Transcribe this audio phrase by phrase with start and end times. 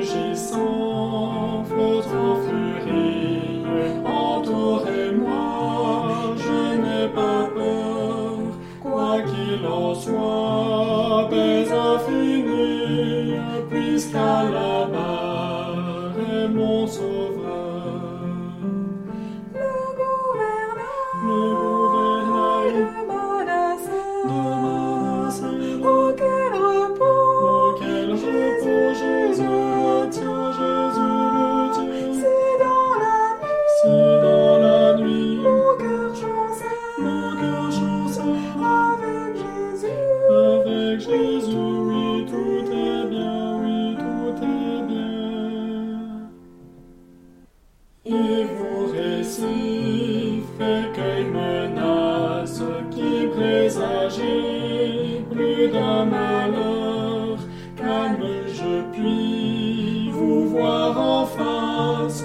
[0.00, 0.79] rugissant.
[48.44, 50.44] vous récif,
[50.94, 57.38] cueille menace qui présageait plus d'un malheur.
[57.76, 62.24] Calme, je puis vous voir en face,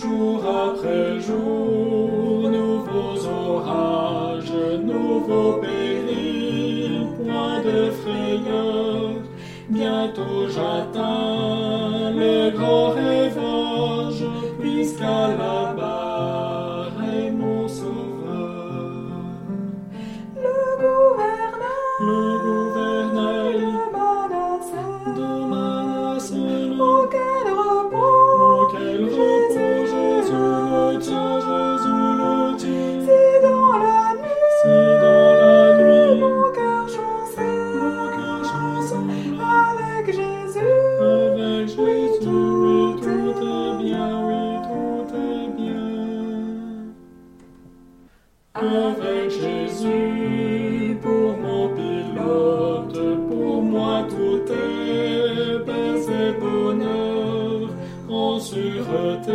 [0.00, 9.10] Jour après jour, nouveaux orages, nouveaux périls, point de frayeur.
[9.68, 14.24] Bientôt j'atteins le grand révenge,
[14.60, 19.10] puisqu'à la barre est mon sauveur.
[20.36, 22.27] Le gouverneur.
[48.60, 57.70] Avec Jésus pour mon pilote, pour moi tout est paix et bonheur.
[58.10, 59.32] En sûreté,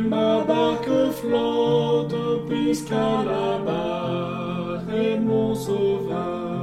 [0.00, 6.55] ma barque flotte, puisqu'à la barre est mon sauveur.